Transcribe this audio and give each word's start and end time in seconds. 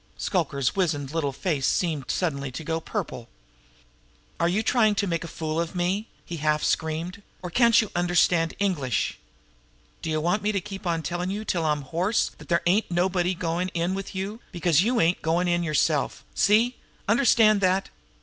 Shluker's 0.17 0.75
wizened 0.75 1.13
little 1.13 1.31
face 1.31 1.67
seemed 1.67 2.05
suddenly 2.09 2.51
to 2.53 2.63
go 2.63 2.79
purple. 2.79 3.29
"Are 4.39 4.49
you 4.49 4.63
tryin' 4.63 4.95
to 4.95 5.05
make 5.05 5.23
a 5.23 5.27
fool 5.27 5.61
of 5.61 5.75
me?" 5.75 6.07
he 6.25 6.37
half 6.37 6.63
screamed. 6.63 7.21
"Or 7.43 7.51
can't 7.51 7.79
you 7.79 7.91
understand 7.95 8.55
English? 8.57 9.19
D'ye 10.01 10.17
want 10.17 10.41
me 10.41 10.51
to 10.53 10.59
keep 10.59 10.87
on 10.87 11.03
tellin' 11.03 11.29
you 11.29 11.45
till 11.45 11.65
I'm 11.65 11.83
hoarse 11.83 12.31
that 12.39 12.49
there 12.49 12.63
ain't 12.65 12.89
nobody 12.89 13.35
goin' 13.35 13.67
in 13.75 13.93
with 13.93 14.15
you, 14.15 14.39
because 14.51 14.81
you 14.81 14.99
am't 14.99 15.21
goin' 15.21 15.47
in 15.47 15.61
yourself! 15.61 16.25
See? 16.33 16.77
Understand 17.07 17.61
that? 17.61 17.91